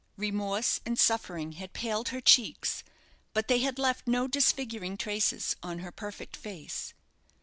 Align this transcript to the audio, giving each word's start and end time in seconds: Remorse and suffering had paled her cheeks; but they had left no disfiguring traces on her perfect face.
Remorse 0.17 0.79
and 0.83 0.97
suffering 0.97 1.51
had 1.51 1.73
paled 1.73 2.09
her 2.09 2.19
cheeks; 2.21 2.83
but 3.33 3.47
they 3.47 3.59
had 3.59 3.77
left 3.77 4.07
no 4.07 4.27
disfiguring 4.27 4.97
traces 4.97 5.55
on 5.61 5.77
her 5.77 5.91
perfect 5.91 6.35
face. 6.35 6.95